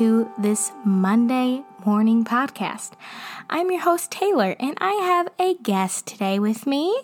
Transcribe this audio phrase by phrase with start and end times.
[0.00, 2.92] to this Monday morning podcast.
[3.50, 7.02] I'm your host, Taylor, and I have a guest today with me.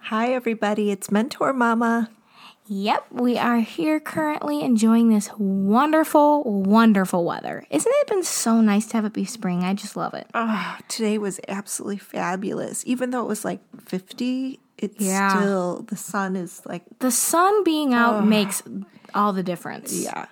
[0.00, 0.90] Hi, everybody.
[0.90, 2.10] It's Mentor Mama.
[2.66, 7.64] Yep, we are here currently enjoying this wonderful, wonderful weather.
[7.70, 9.62] Isn't it been so nice to have it be spring?
[9.62, 10.26] I just love it.
[10.34, 12.82] Oh, today was absolutely fabulous.
[12.84, 15.38] Even though it was like 50, it's Yeah.
[15.38, 18.20] still, the sun is like, The sun being out ah.
[18.22, 18.60] makes
[19.14, 19.92] all the difference.
[20.02, 20.26] yeah.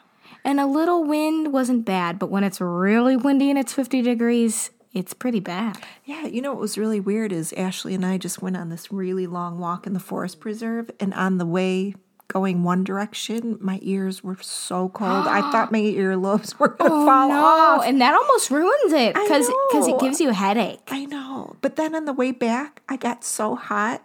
[0.45, 4.71] And a little wind wasn't bad, but when it's really windy and it's 50 degrees,
[4.93, 5.79] it's pretty bad.
[6.05, 8.91] Yeah, you know what was really weird is Ashley and I just went on this
[8.93, 11.95] really long walk in the forest preserve, and on the way
[12.29, 15.27] going one direction, my ears were so cold.
[15.29, 17.45] I thought my earlobes were going to oh, fall Oh, no,
[17.80, 17.85] off.
[17.87, 19.49] and that almost ruins it because
[19.88, 20.80] it gives you a headache.
[20.88, 21.57] I know.
[21.61, 24.02] But then on the way back, I got so hot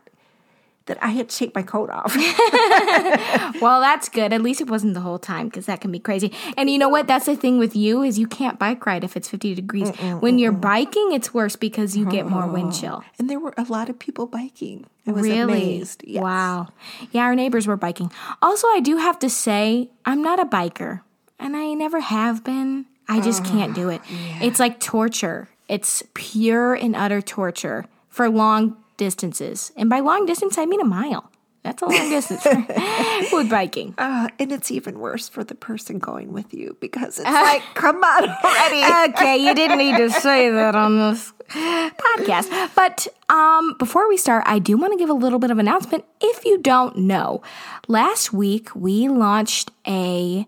[0.85, 2.15] that I had to take my coat off.
[3.61, 4.33] Well, that's good.
[4.33, 6.31] At least it wasn't the whole time because that can be crazy.
[6.57, 7.05] And you know what?
[7.07, 9.89] That's the thing with you is you can't bike ride if it's 50 degrees.
[10.19, 12.79] when you're biking, it's worse because you get more wind oh.
[12.79, 13.03] chill.
[13.19, 14.85] and there were a lot of people biking.
[15.05, 15.41] I was Really?
[15.41, 16.03] amazed.
[16.05, 16.23] Yes.
[16.23, 16.69] Wow.
[17.11, 18.11] Yeah, our neighbors were biking.
[18.41, 21.01] Also, I do have to say, I'm not a biker,
[21.39, 22.85] and I never have been.
[23.07, 24.01] I just can't do it.
[24.41, 25.49] It's like torture.
[25.67, 29.71] It's pure and utter torture for long distances.
[29.75, 31.31] And by long distance, I mean a mile.
[31.63, 32.45] That's a long distance
[33.31, 33.95] with biking.
[33.97, 37.95] Uh, and it's even worse for the person going with you because it's like, come
[37.95, 39.11] on already.
[39.11, 42.75] okay, you didn't need to say that on this podcast.
[42.75, 46.05] But um, before we start, I do want to give a little bit of announcement.
[46.21, 47.41] If you don't know,
[47.87, 50.45] last week we launched a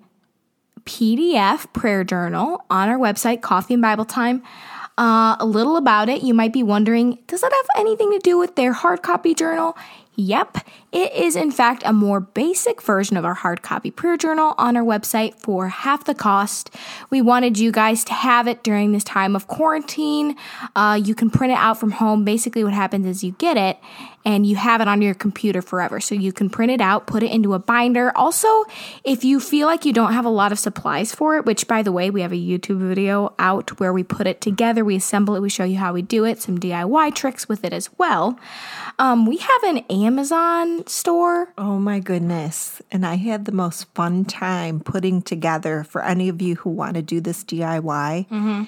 [0.86, 4.44] PDF prayer journal on our website, Coffee and Bible Time.
[4.98, 8.38] Uh, a little about it, you might be wondering, does that have anything to do
[8.38, 9.76] with their hard copy journal?
[10.16, 10.60] Yep,
[10.92, 14.78] it is in fact a more basic version of our hard copy prayer journal on
[14.78, 16.70] our website for half the cost.
[17.10, 20.36] We wanted you guys to have it during this time of quarantine.
[20.76, 22.24] Uh, you can print it out from home.
[22.24, 23.80] Basically, what happens is you get it
[24.26, 26.00] and you have it on your computer forever.
[26.00, 28.16] So you can print it out, put it into a binder.
[28.16, 28.48] Also,
[29.04, 31.82] if you feel like you don't have a lot of supplies for it, which by
[31.82, 35.36] the way, we have a YouTube video out where we put it together, we assemble
[35.36, 38.40] it, we show you how we do it, some DIY tricks with it as well.
[39.00, 41.54] Um, we have an Amazon store.
[41.58, 42.82] Oh my goodness.
[42.92, 46.96] And I had the most fun time putting together for any of you who want
[46.96, 48.28] to do this DIY.
[48.28, 48.64] Mm-hmm.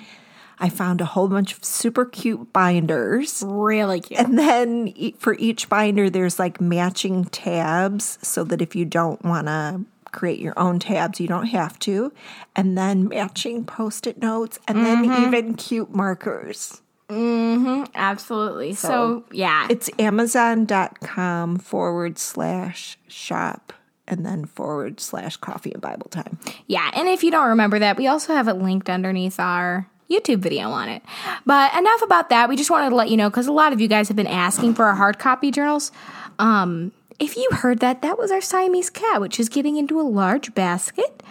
[0.58, 3.44] I found a whole bunch of super cute binders.
[3.46, 4.20] Really cute.
[4.20, 9.48] And then for each binder, there's like matching tabs so that if you don't want
[9.48, 9.82] to
[10.12, 12.14] create your own tabs, you don't have to.
[12.56, 15.26] And then matching post it notes and then mm-hmm.
[15.26, 16.82] even cute markers.
[17.10, 18.74] Absolutely.
[18.74, 19.68] So, yeah.
[19.70, 23.74] It's amazon.com forward slash shop
[24.08, 26.38] and then forward slash coffee and Bible time.
[26.68, 30.40] Yeah, and if you don't remember that, we also have it linked underneath our YouTube
[30.40, 31.02] video on it.
[31.46, 32.50] But enough about that.
[32.50, 34.28] We just wanted to let you know because a lot of you guys have been
[34.28, 35.92] asking for our hard copy journals.
[36.38, 40.04] Um, if you heard that, that was our Siamese cat, which is getting into a
[40.04, 41.24] large basket.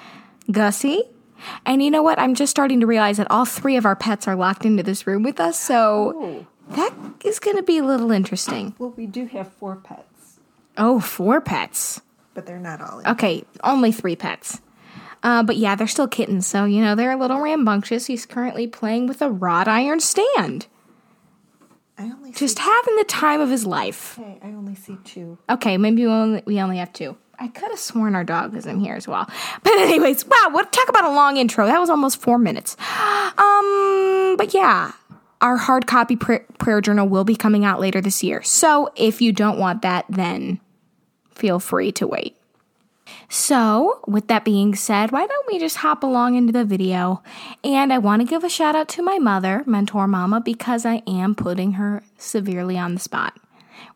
[0.51, 1.05] Gussie.
[1.67, 2.19] And you know what?
[2.19, 5.07] I'm just starting to realize that all three of our pets are locked into this
[5.07, 5.59] room with us.
[5.59, 6.95] So that
[7.25, 8.75] is going to be a little interesting.
[8.79, 10.39] Well, we do have four pets,
[10.77, 12.01] Oh, four pets.
[12.35, 13.03] but they're not all.
[13.07, 14.61] Okay, only three pets.
[15.23, 18.07] Uh, but yeah, they're still kittens, so you know they're a little rambunctious.
[18.07, 20.67] He's currently playing with a wrought iron stand,
[21.97, 24.19] I only just having the time of his life.
[24.19, 25.39] okay, I only see two.
[25.49, 27.17] Okay, maybe we only, we only have two.
[27.39, 29.29] I could have sworn our dog was in here as well.
[29.63, 31.67] But anyways, wow, what talk about a long intro.
[31.67, 32.77] That was almost four minutes.
[33.37, 34.93] Um, but yeah,
[35.41, 38.43] our hard copy pr- prayer journal will be coming out later this year.
[38.43, 40.61] So if you don't want that, then
[41.35, 42.37] feel free to wait.
[43.29, 47.23] So, with that being said, why don't we just hop along into the video?
[47.63, 51.03] And I want to give a shout out to my mother, Mentor Mama, because I
[51.07, 53.37] am putting her severely on the spot,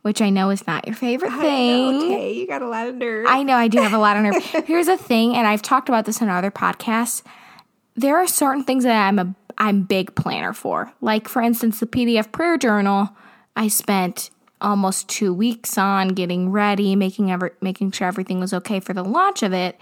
[0.02, 1.96] which I know is not your favorite thing.
[1.96, 3.26] Okay, you got a lot of nerve.
[3.28, 4.42] I know I do have a lot of nerve.
[4.66, 7.22] Here's a thing, and I've talked about this in other podcasts.
[7.94, 10.92] There are certain things that I'm a I'm big planner for.
[11.00, 13.10] Like for instance, the PDF prayer journal.
[13.56, 14.30] I spent
[14.60, 19.04] almost two weeks on getting ready, making ever making sure everything was okay for the
[19.04, 19.78] launch of it.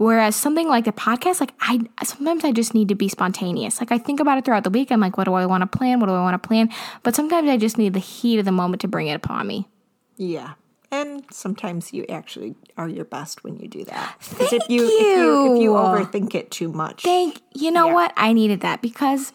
[0.00, 3.80] Whereas something like a podcast, like I sometimes I just need to be spontaneous.
[3.80, 4.90] Like I think about it throughout the week.
[4.90, 6.00] I'm like, what do I want to plan?
[6.00, 6.70] What do I want to plan?
[7.02, 9.68] But sometimes I just need the heat of the moment to bring it upon me.
[10.16, 10.52] yeah.
[10.92, 14.16] And sometimes you actually are your best when you do that.
[14.30, 15.70] Because if Thank you, if you if you you.
[15.74, 17.94] overthink it too much, Thank you know Yeah.
[17.94, 18.12] what?
[18.16, 19.32] I needed that because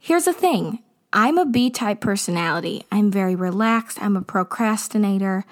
[0.00, 0.78] here's the thing.
[1.12, 2.84] I'm a B type personality.
[2.90, 4.00] I'm very relaxed.
[4.00, 5.44] I'm a procrastinator.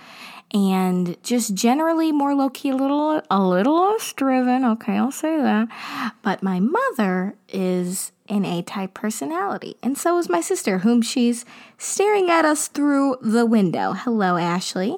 [0.52, 4.64] And just generally more low key, a little, a little less driven.
[4.64, 6.12] Okay, I'll say that.
[6.22, 11.44] But my mother is an A type personality, and so is my sister, whom she's
[11.78, 13.93] staring at us through the window.
[13.93, 14.96] Hello, Ashley.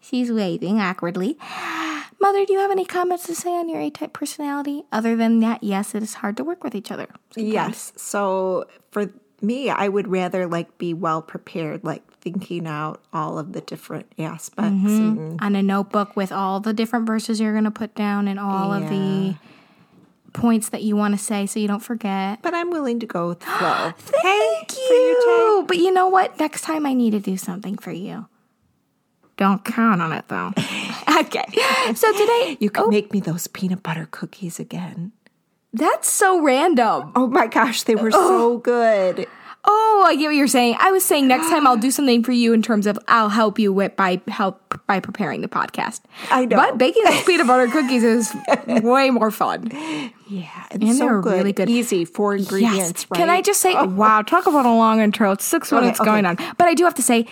[0.00, 1.38] She's waving awkwardly.
[2.20, 4.82] Mother, do you have any comments to say on your A type personality?
[4.92, 7.08] Other than that, yes, it is hard to work with each other.
[7.34, 7.92] Yes.
[7.96, 9.10] So for
[9.42, 14.12] me, I would rather like be well prepared, like thinking out all of the different
[14.18, 14.70] aspects.
[14.70, 15.18] Mm-hmm.
[15.18, 18.38] And, On a notebook with all the different verses you're going to put down and
[18.38, 19.36] all of the
[20.32, 22.40] points that you want to say so you don't forget.
[22.42, 23.92] but I'm willing to go with flow.
[23.98, 25.64] Thank your you.
[25.66, 26.38] But you know what?
[26.38, 28.26] Next time I need to do something for you.
[29.36, 30.52] Don't count on it though.
[31.20, 31.44] okay.
[31.94, 32.88] So today, You can oh.
[32.88, 35.12] make me those peanut butter cookies again.
[35.72, 37.12] That's so random.
[37.14, 38.58] Oh my gosh, they were so oh.
[38.58, 39.26] good.
[39.62, 40.76] Oh, I get what you're saying.
[40.80, 43.58] I was saying next time I'll do something for you in terms of I'll help
[43.58, 46.00] you with by help by preparing the podcast.
[46.30, 46.56] I know.
[46.56, 48.34] But baking those peanut butter cookies is
[48.66, 49.68] way more fun.
[50.28, 51.34] Yeah, and, so they're good.
[51.34, 51.68] really good.
[51.68, 53.18] Easy, four ingredients, right?
[53.18, 53.84] Can I just say, oh.
[53.84, 55.32] wow, talk about a long intro.
[55.32, 56.08] It's six minutes okay.
[56.08, 56.36] going on.
[56.56, 57.26] But I do have to say,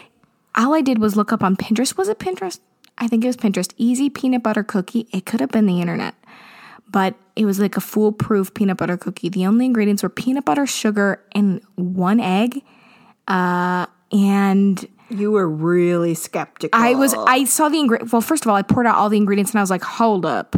[0.55, 1.97] all I did was look up on Pinterest.
[1.97, 2.61] Was it Pinterest?
[2.99, 3.73] I think it was Pinterest.
[3.79, 5.09] Easy peanut butter cookie.
[5.13, 6.15] It could have been the internet.
[6.91, 9.29] But it was like a foolproof peanut butter cookie.
[9.29, 12.63] The only ingredients were peanut butter, sugar, and one egg.
[13.29, 16.79] Uh, and You were really skeptical.
[16.79, 18.13] I was I saw the ingredient.
[18.13, 20.27] Well, first of all, I poured out all the ingredients and I was like, "Hold
[20.27, 20.57] up,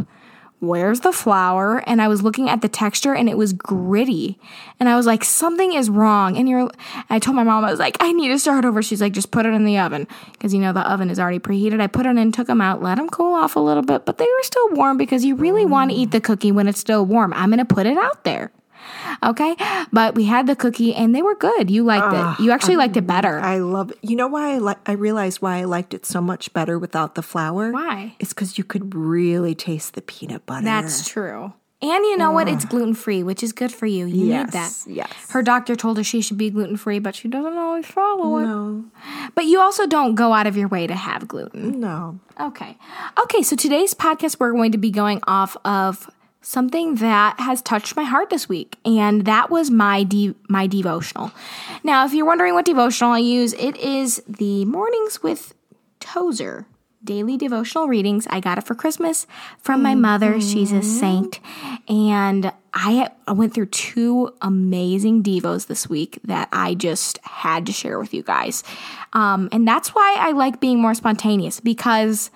[0.61, 4.39] where's the flour?" And I was looking at the texture and it was gritty,
[4.79, 6.71] and I was like, "Something is wrong." And you're,
[7.09, 9.31] I told my mom I was like, "I need to start over." She's like, "Just
[9.31, 12.05] put it in the oven because you know the oven is already preheated." I put
[12.05, 14.43] it in, took them out, let them cool off a little bit, but they were
[14.43, 17.33] still warm because you really want to eat the cookie when it's still warm.
[17.33, 18.51] I'm gonna put it out there.
[19.23, 19.55] Okay,
[19.91, 21.69] but we had the cookie and they were good.
[21.69, 22.43] You liked it.
[22.43, 23.39] You ah, actually liked it better.
[23.39, 23.97] I love it.
[24.01, 27.15] You know why I like I realized why I liked it so much better without
[27.15, 27.71] the flour?
[27.71, 28.15] Why?
[28.19, 30.65] It's because you could really taste the peanut butter.
[30.65, 31.53] That's true.
[31.83, 32.47] And you know what?
[32.47, 34.05] It's gluten free, which is good for you.
[34.05, 34.53] You need that.
[34.53, 35.11] Yes, yes.
[35.31, 38.43] Her doctor told her she should be gluten free, but she doesn't always follow it.
[38.43, 38.85] no,
[39.33, 41.79] But you also don't go out of your way to have gluten.
[41.79, 42.19] no.
[42.39, 42.77] Okay.
[43.23, 46.07] Okay, so today's podcast, we're going to be going off of
[46.41, 51.31] something that has touched my heart this week, and that was my de- my devotional.
[51.83, 55.53] Now, if you're wondering what devotional I use, it is the Mornings with
[55.99, 56.65] Tozer
[57.03, 58.27] daily devotional readings.
[58.29, 59.25] I got it for Christmas
[59.59, 60.39] from my mother.
[60.39, 61.39] She's a saint,
[61.87, 67.71] and I I went through two amazing devos this week that I just had to
[67.71, 68.63] share with you guys.
[69.13, 72.29] Um, and that's why I like being more spontaneous because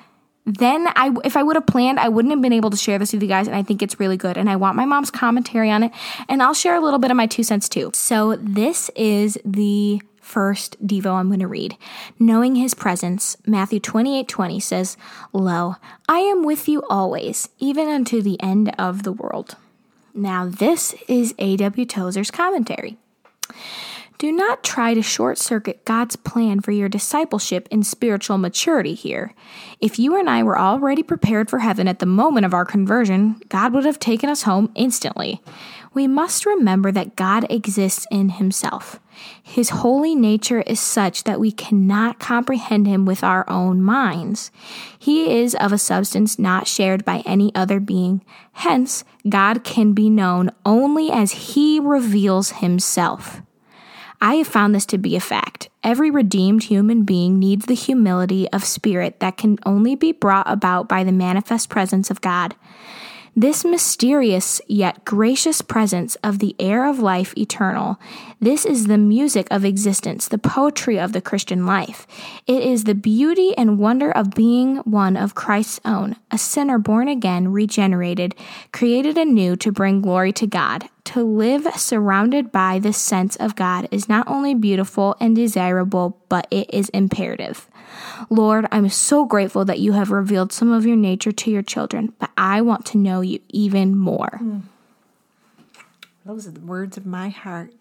[0.45, 3.13] then I if I would have planned, I wouldn't have been able to share this
[3.13, 5.71] with you guys and I think it's really good and I want my mom's commentary
[5.71, 5.91] on it
[6.29, 7.91] and I'll share a little bit of my two cents too.
[7.93, 11.77] So this is the first devo I'm going to read.
[12.19, 14.97] Knowing his presence, Matthew 28:20 says,
[15.33, 15.75] "Lo,
[16.09, 19.55] I am with you always, even unto the end of the world."
[20.13, 21.85] Now, this is A.W.
[21.85, 22.97] Tozer's commentary.
[24.17, 29.33] Do not try to short circuit God's plan for your discipleship and spiritual maturity here.
[29.81, 33.41] If you and I were already prepared for heaven at the moment of our conversion,
[33.49, 35.41] God would have taken us home instantly.
[35.93, 39.01] We must remember that God exists in Himself.
[39.43, 44.49] His holy nature is such that we cannot comprehend Him with our own minds.
[44.97, 48.23] He is of a substance not shared by any other being.
[48.53, 53.41] Hence, God can be known only as He reveals Himself.
[54.25, 55.69] I have found this to be a fact.
[55.83, 60.89] Every redeemed human being needs the humility of spirit that can only be brought about
[60.89, 62.55] by the manifest presence of God.
[63.35, 67.99] This mysterious yet gracious presence of the air of life eternal,
[68.39, 72.07] this is the music of existence, the poetry of the Christian life.
[72.47, 77.07] It is the beauty and wonder of being one of Christ's own, a sinner born
[77.07, 78.33] again, regenerated,
[78.73, 80.89] created anew to bring glory to God.
[81.05, 86.47] To live surrounded by this sense of God is not only beautiful and desirable, but
[86.49, 87.67] it is imperative.
[88.29, 92.13] Lord, I'm so grateful that you have revealed some of your nature to your children,
[92.19, 94.41] but I want to know you even more.
[96.25, 97.71] Those are the words of my heart.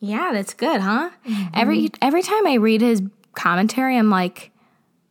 [0.00, 1.10] Yeah, that's good, huh?
[1.54, 3.02] Every every time I read his
[3.34, 4.50] commentary, I'm like,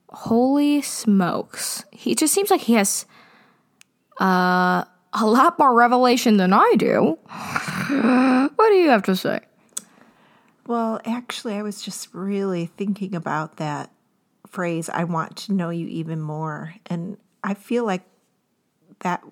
[0.10, 1.86] holy smokes.
[1.92, 3.06] He just seems like he has
[4.20, 7.18] uh, a lot more revelation than I do.
[8.56, 9.42] what do you have to say?
[10.68, 13.92] Well, actually, I was just really thinking about that
[14.48, 16.76] phrase, I want to know you even more.
[16.88, 18.04] And I feel like
[19.00, 19.24] that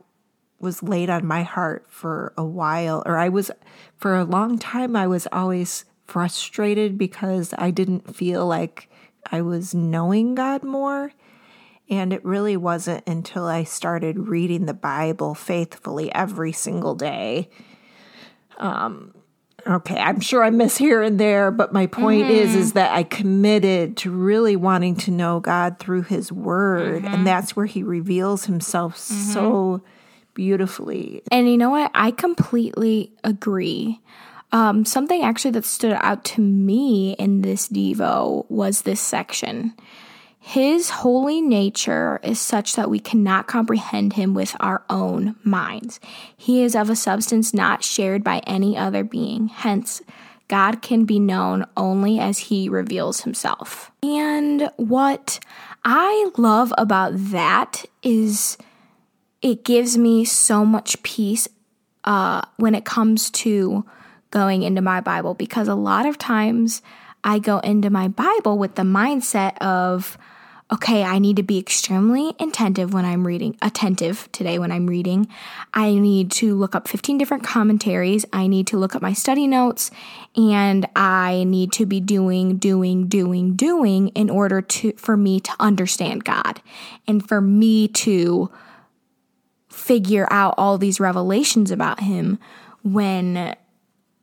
[0.60, 3.52] was laid on my heart for a while, or I was,
[3.96, 8.90] for a long time, I was always frustrated because I didn't feel like
[9.32, 11.14] I was knowing God more.
[11.90, 17.50] And it really wasn't until I started reading the Bible faithfully every single day.
[18.58, 19.14] Um,
[19.66, 22.32] okay, I'm sure I miss here and there, but my point mm-hmm.
[22.32, 27.14] is is that I committed to really wanting to know God through his word, mm-hmm.
[27.14, 29.32] and that's where he reveals himself mm-hmm.
[29.32, 29.82] so
[30.34, 31.24] beautifully.
[31.32, 31.92] And you know what?
[31.94, 34.00] I completely agree.
[34.52, 39.74] Um, something actually that stood out to me in this Devo was this section.
[40.50, 46.00] His holy nature is such that we cannot comprehend him with our own minds.
[46.36, 49.50] He is of a substance not shared by any other being.
[49.50, 50.02] Hence,
[50.48, 53.92] God can be known only as he reveals himself.
[54.02, 55.40] And what
[55.86, 58.58] I love about that is
[59.44, 61.48] it gives me so much peace
[62.06, 63.86] uh, when it comes to
[64.32, 66.82] going into my Bible because a lot of times
[67.24, 70.18] I go into my Bible with the mindset of,
[70.72, 75.28] okay, I need to be extremely attentive when I'm reading, attentive today when I'm reading.
[75.74, 78.24] I need to look up 15 different commentaries.
[78.32, 79.90] I need to look up my study notes
[80.36, 85.52] and I need to be doing, doing, doing, doing in order to, for me to
[85.60, 86.62] understand God
[87.08, 88.52] and for me to
[89.70, 92.38] figure out all these revelations about him
[92.84, 93.56] when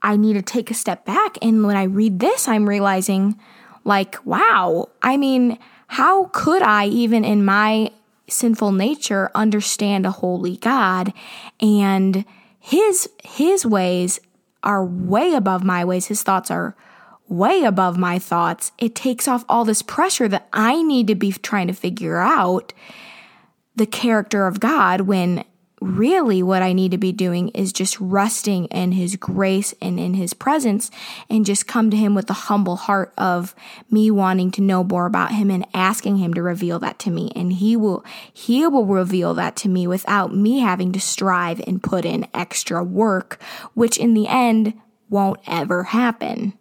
[0.01, 1.39] I need to take a step back.
[1.43, 3.37] And when I read this, I'm realizing,
[3.83, 7.91] like, wow, I mean, how could I, even in my
[8.29, 11.13] sinful nature, understand a holy God?
[11.61, 12.25] And
[12.59, 14.21] his his ways
[14.63, 16.07] are way above my ways.
[16.07, 16.75] His thoughts are
[17.29, 18.73] way above my thoughts.
[18.79, 22.73] It takes off all this pressure that I need to be trying to figure out
[23.75, 25.45] the character of God when
[25.81, 30.15] really what I need to be doing is just resting in his grace and in
[30.15, 30.91] his presence
[31.29, 33.55] and just come to him with the humble heart of
[33.91, 37.31] me wanting to know more about him and asking him to reveal that to me
[37.37, 41.83] and he will he will reveal that to me without me having to strive and
[41.83, 43.39] put in extra work
[43.75, 44.73] which in the end
[45.09, 46.55] won't ever happen.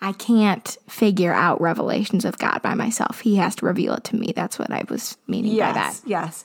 [0.00, 3.20] I can't figure out revelations of God by myself.
[3.20, 4.32] He has to reveal it to me.
[4.36, 6.00] That's what I was meaning yes, by that.
[6.04, 6.44] Yes.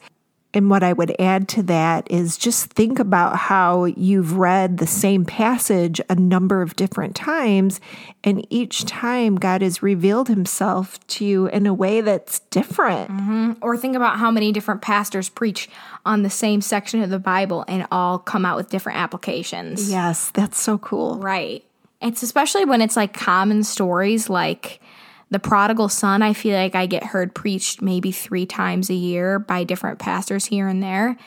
[0.52, 4.88] And what I would add to that is just think about how you've read the
[4.88, 7.80] same passage a number of different times,
[8.24, 13.12] and each time God has revealed himself to you in a way that's different.
[13.12, 13.52] Mm-hmm.
[13.62, 15.70] Or think about how many different pastors preach
[16.04, 19.92] on the same section of the Bible and all come out with different applications.
[19.92, 21.20] Yes, that's so cool.
[21.20, 21.64] Right.
[22.02, 24.82] It's especially when it's like common stories like
[25.30, 29.40] the prodigal son, I feel like I get heard preached maybe three times a year
[29.40, 31.18] by different pastors here and there.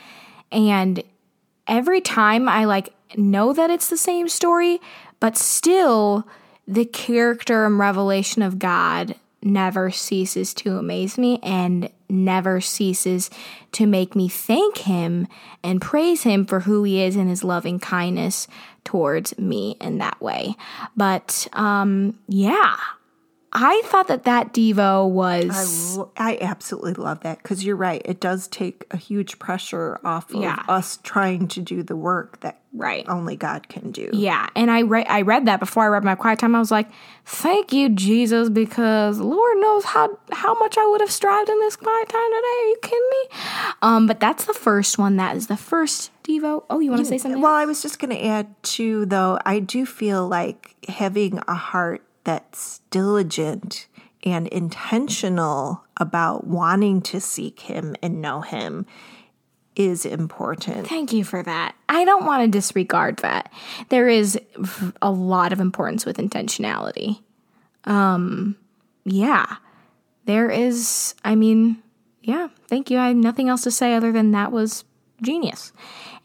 [0.51, 1.03] And
[1.67, 4.81] every time I like know that it's the same story,
[5.21, 6.27] but still
[6.67, 13.31] the character and revelation of God never ceases to amaze me and never ceases
[13.73, 15.27] to make me thank him
[15.65, 18.47] and praise him for who he is and his loving kindness
[18.85, 20.55] towards me in that way.
[20.97, 22.77] But um yeah,
[23.55, 25.99] I thought that that Devo was.
[26.17, 28.01] I, I absolutely love that because you're right.
[28.05, 30.65] It does take a huge pressure off of yeah.
[30.69, 34.09] us trying to do the work that right only God can do.
[34.15, 36.55] Yeah, and I read I read that before I read my quiet time.
[36.55, 36.89] I was like,
[37.27, 41.77] "Thank you, Jesus," because Lord knows how how much I would have strived in this
[41.77, 42.59] quiet time today.
[42.59, 43.39] Are you kidding me?
[43.83, 45.17] Um, but that's the first one.
[45.17, 46.65] That is the first Devo.
[46.71, 47.43] Oh, you want to say something?
[47.43, 49.39] Well, I was just going to add too, though.
[49.45, 53.87] I do feel like having a heart that's diligent
[54.25, 58.87] and intentional about wanting to seek Him and know Him
[59.75, 60.87] is important.
[60.87, 61.75] Thank you for that.
[61.89, 63.51] I don't want to disregard that.
[63.89, 64.39] There is
[65.01, 67.21] a lot of importance with intentionality.
[67.85, 68.57] Um,
[69.05, 69.57] yeah.
[70.27, 71.83] There is, I mean,
[72.23, 72.99] yeah, thank you.
[72.99, 74.85] I have nothing else to say other than that was
[75.23, 75.73] genius.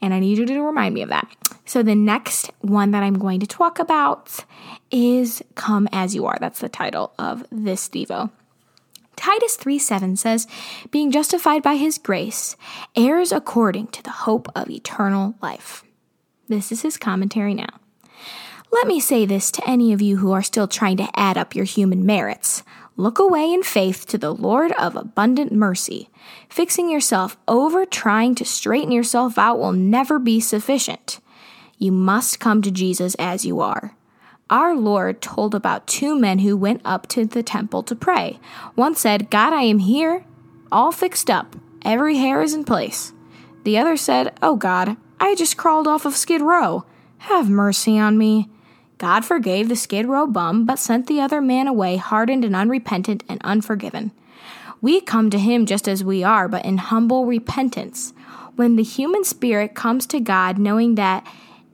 [0.00, 1.26] And I need you to remind me of that.
[1.68, 4.42] So, the next one that I'm going to talk about
[4.90, 6.38] is Come As You Are.
[6.40, 8.30] That's the title of this Devo.
[9.16, 10.46] Titus 3 7 says,
[10.90, 12.56] Being justified by his grace,
[12.96, 15.84] heirs according to the hope of eternal life.
[16.48, 17.80] This is his commentary now.
[18.72, 21.54] Let me say this to any of you who are still trying to add up
[21.54, 22.62] your human merits.
[22.96, 26.08] Look away in faith to the Lord of abundant mercy.
[26.48, 31.20] Fixing yourself over trying to straighten yourself out will never be sufficient.
[31.78, 33.94] You must come to Jesus as you are.
[34.50, 38.40] Our Lord told about two men who went up to the temple to pray.
[38.74, 40.24] One said, God, I am here,
[40.72, 41.54] all fixed up,
[41.84, 43.12] every hair is in place.
[43.64, 46.84] The other said, Oh God, I just crawled off of Skid Row.
[47.18, 48.48] Have mercy on me.
[48.96, 53.22] God forgave the Skid Row bum, but sent the other man away hardened and unrepentant
[53.28, 54.12] and unforgiven.
[54.80, 58.12] We come to Him just as we are, but in humble repentance.
[58.56, 61.26] When the human spirit comes to God knowing that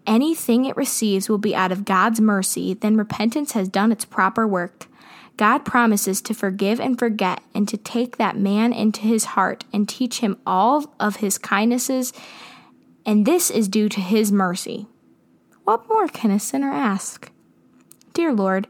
[0.07, 4.47] anything it receives will be out of God's mercy, then repentance has done its proper
[4.47, 4.87] work.
[5.37, 9.89] God promises to forgive and forget and to take that man into his heart and
[9.89, 12.13] teach him all of his kindnesses,
[13.05, 14.87] and this is due to his mercy.
[15.65, 17.31] What more can a sinner ask?
[18.13, 18.69] Dear Lord,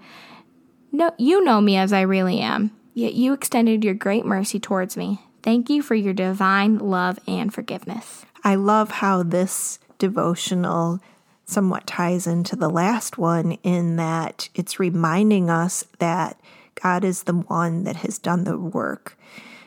[0.91, 4.97] no, you know me as I really am, yet you extended your great mercy towards
[4.97, 5.21] me.
[5.43, 8.25] Thank you for your divine love and forgiveness.
[8.43, 11.01] I love how this devotional
[11.45, 16.41] somewhat ties into the last one in that it's reminding us that
[16.81, 19.19] God is the one that has done the work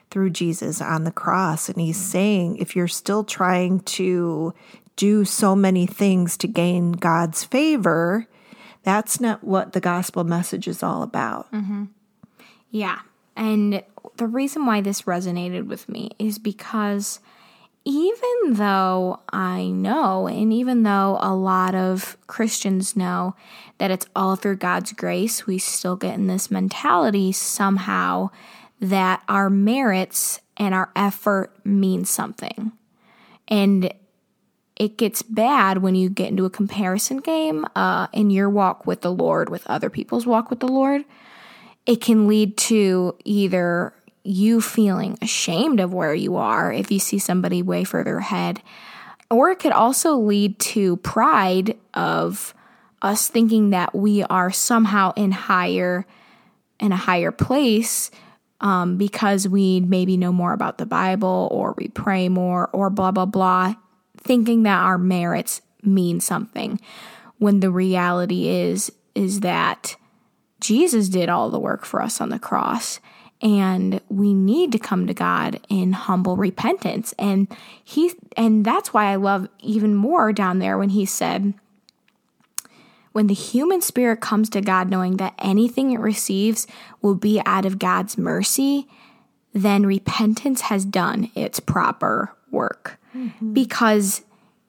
[0.10, 1.70] through Jesus on the cross.
[1.70, 4.54] And he's saying, if you're still trying to
[4.96, 8.28] do so many things to gain God's favor,
[8.84, 11.52] that's not what the gospel message is all about.
[11.52, 11.86] Mm-hmm.
[12.72, 13.00] Yeah.
[13.36, 13.84] And
[14.18, 17.20] the reason why this resonated with me is because
[17.88, 23.34] even though I know, and even though a lot of Christians know
[23.78, 28.30] that it's all through God's grace, we still get in this mentality somehow
[28.82, 32.74] that our merits and our effort mean something.
[33.48, 33.94] And
[34.76, 39.00] it gets bad when you get into a comparison game uh, in your walk with
[39.00, 41.06] the Lord with other people's walk with the Lord.
[41.86, 47.20] It can lead to either you feeling ashamed of where you are if you see
[47.20, 48.62] somebody way further ahead,
[49.30, 52.54] or it could also lead to pride of
[53.02, 56.06] us thinking that we are somehow in higher
[56.80, 58.12] in a higher place
[58.62, 63.12] um, because we maybe know more about the Bible or we pray more or blah
[63.12, 63.76] blah blah,
[64.18, 66.80] thinking that our merits mean something
[67.38, 69.96] when the reality is is that
[70.60, 73.00] Jesus did all the work for us on the cross
[73.42, 77.14] and we need to come to God in humble repentance.
[77.20, 77.48] And
[77.84, 81.54] he and that's why I love even more down there when he said
[83.12, 86.68] when the human spirit comes to God knowing that anything it receives
[87.02, 88.88] will be out of God's mercy
[89.54, 93.00] then repentance has done its proper work.
[93.16, 93.54] Mm-hmm.
[93.54, 94.22] because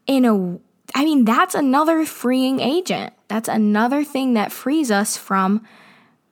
[0.06, 0.58] in a
[0.94, 3.12] I mean that's another freeing agent.
[3.26, 5.66] That's another thing that frees us from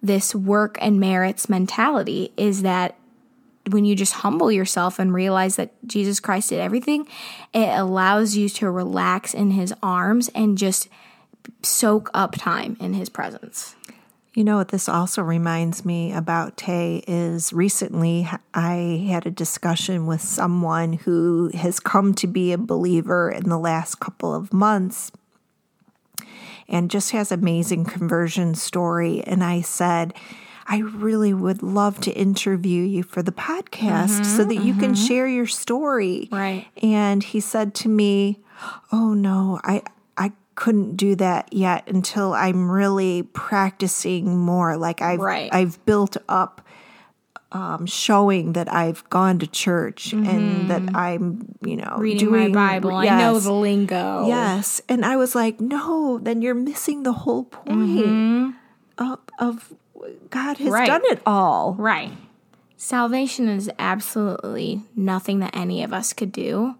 [0.02, 2.96] this work and merits mentality is that
[3.70, 7.06] when you just humble yourself and realize that Jesus Christ did everything,
[7.52, 10.88] it allows you to relax in his arms and just
[11.62, 13.74] soak up time in his presence.
[14.34, 20.06] You know what this also reminds me about Tay is recently I had a discussion
[20.06, 25.10] with someone who has come to be a believer in the last couple of months
[26.68, 29.22] and just has amazing conversion story.
[29.22, 30.14] And I said,
[30.66, 34.80] I really would love to interview you for the podcast mm-hmm, so that you mm-hmm.
[34.80, 36.28] can share your story.
[36.30, 36.66] Right.
[36.82, 38.40] And he said to me,
[38.90, 39.82] "Oh no, I
[40.16, 44.76] I couldn't do that yet until I'm really practicing more.
[44.76, 45.48] Like I've right.
[45.52, 46.65] I've built up
[47.52, 50.28] um, showing that I've gone to church mm-hmm.
[50.28, 50.96] and that.
[50.96, 53.02] I'm, you know, reading doing, my Bible.
[53.04, 54.26] Yes, I know the lingo.
[54.26, 58.50] Yes, and I was like, no, then you're missing the whole point mm-hmm.
[58.98, 59.74] of, of
[60.30, 60.86] God has right.
[60.86, 61.74] done it all.
[61.74, 62.12] Right.
[62.76, 66.76] Salvation is absolutely nothing that any of us could do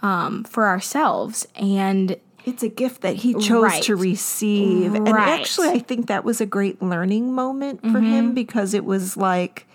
[0.00, 3.82] um, for ourselves, and it's a gift that he chose right.
[3.82, 4.92] to receive.
[4.92, 5.08] Right.
[5.08, 8.04] And actually, I think that was a great learning moment for mm-hmm.
[8.04, 9.66] him because it was like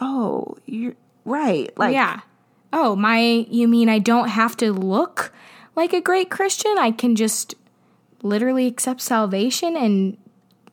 [0.00, 1.76] oh, you're right.
[1.78, 2.20] Like, yeah.
[2.72, 5.32] Oh, my, you mean I don't have to look
[5.76, 6.76] like a great Christian?
[6.78, 7.54] I can just
[8.22, 10.16] literally accept salvation and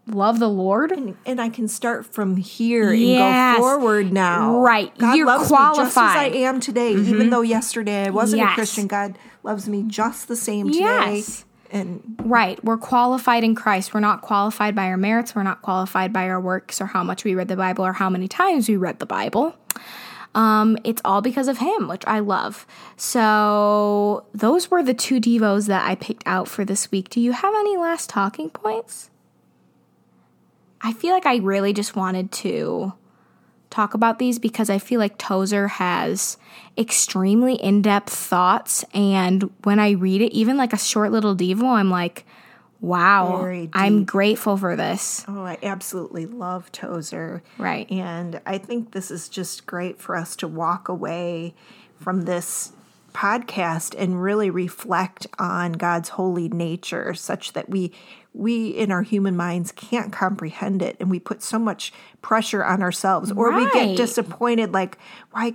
[0.08, 0.92] love the Lord.
[0.92, 3.20] And, and I can start from here yes.
[3.20, 4.60] and go forward now.
[4.62, 4.98] Right.
[4.98, 5.78] God You're loves qualified.
[5.78, 6.96] me just as I am today.
[6.96, 7.14] Mm-hmm.
[7.14, 8.54] Even though yesterday I wasn't yes.
[8.54, 10.80] a Christian, God loves me just the same today.
[10.80, 12.64] Yes and right.
[12.64, 13.94] We're qualified in christ.
[13.94, 15.34] We're not qualified by our merits.
[15.36, 18.10] We're not qualified by our works or how much we read the bible or how
[18.10, 19.56] many times we read the bible.
[20.34, 22.66] Um, it's all because of him which i love.
[22.98, 27.10] So those were the two devos that i picked out for this week.
[27.10, 29.10] Do you have any last talking points?
[30.82, 32.94] I feel like i really just wanted to
[33.72, 36.38] talk about these because I feel like Tozer has
[36.78, 38.86] extremely in depth thoughts.
[38.94, 42.26] And when I read it, even like a short little Devo, I'm like,
[42.82, 45.26] wow, I'm grateful for this.
[45.28, 47.42] Oh, I absolutely love Tozer.
[47.58, 47.90] Right.
[47.92, 51.54] And I think this is just great for us to walk away
[52.00, 52.74] from this
[53.14, 57.92] podcast and really reflect on God's holy nature such that we
[58.34, 61.92] we in our human minds can't comprehend it and we put so much
[62.22, 64.98] pressure on ourselves or we get disappointed like
[65.32, 65.54] why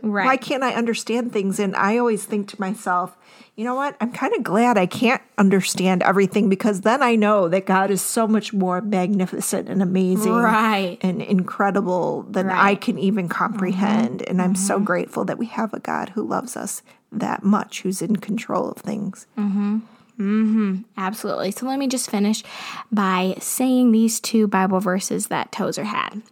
[0.00, 0.24] Right.
[0.24, 1.58] why can't I understand things?
[1.58, 3.16] And I always think to myself,
[3.56, 3.96] you know what?
[4.00, 8.00] I'm kind of glad I can't understand everything because then I know that God is
[8.00, 10.96] so much more magnificent and amazing Right.
[11.02, 14.20] and incredible than I can even comprehend.
[14.20, 14.30] Mm-hmm.
[14.30, 14.84] And I'm so mm-hmm.
[14.84, 18.78] grateful that we have a God who loves us that much, who's in control of
[18.78, 19.26] things.
[19.36, 19.80] Mm-hmm.
[20.18, 20.82] Mm-hmm.
[20.96, 21.50] Absolutely.
[21.50, 22.42] So let me just finish
[22.90, 26.22] by saying these two Bible verses that Tozer had.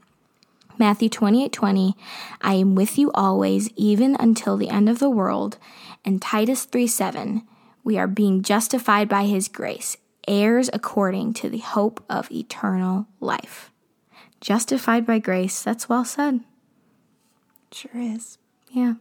[0.78, 1.94] Matthew 28 20,
[2.40, 5.58] I am with you always, even until the end of the world.
[6.04, 7.42] And Titus 3 7,
[7.84, 13.70] we are being justified by his grace, heirs according to the hope of eternal life.
[14.40, 16.40] Justified by grace, that's well said.
[17.72, 18.38] Sure is.
[18.70, 18.94] Yeah.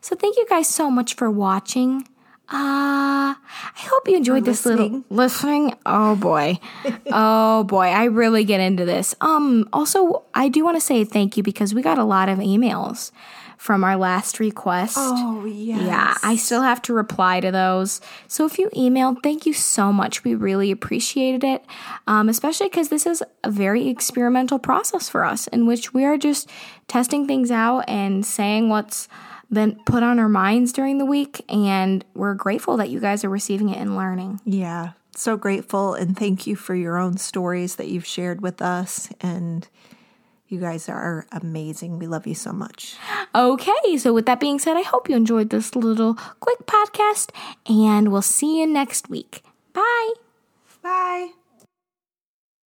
[0.00, 2.06] So thank you guys so much for watching.
[2.46, 5.74] Uh, I hope you enjoyed this little listening.
[5.86, 6.58] Oh boy.
[7.06, 9.14] oh boy, I really get into this.
[9.20, 12.38] Um also I do want to say thank you because we got a lot of
[12.38, 13.12] emails
[13.56, 14.96] from our last request.
[14.98, 15.80] Oh, yes.
[15.80, 18.02] Yeah, I still have to reply to those.
[18.28, 20.22] So if you emailed, thank you so much.
[20.22, 21.64] We really appreciated it,
[22.06, 26.18] um, especially because this is a very experimental process for us in which we are
[26.18, 26.50] just
[26.88, 29.08] testing things out and saying what's
[29.52, 31.44] been put on our minds during the week.
[31.48, 34.40] And we're grateful that you guys are receiving it and learning.
[34.44, 34.92] Yeah.
[35.16, 35.94] So grateful.
[35.94, 39.08] And thank you for your own stories that you've shared with us.
[39.20, 39.68] And
[40.48, 41.98] you guys are amazing.
[41.98, 42.96] We love you so much.
[43.34, 47.30] Okay, so with that being said, I hope you enjoyed this little quick podcast,
[47.66, 49.42] and we'll see you next week.
[49.72, 50.12] Bye.
[50.82, 51.43] Bye.